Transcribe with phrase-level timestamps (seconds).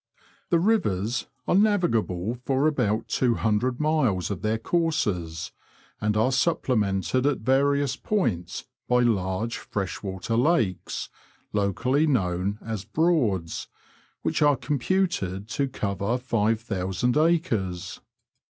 [0.49, 5.51] The rivers are navigable for about two hundred miles of their courses,
[5.99, 11.09] and are supplemented at various points by large fresh water lakes,
[11.53, 13.67] locally known as Broads,"
[14.23, 18.01] which are computed to cover five thousand acres.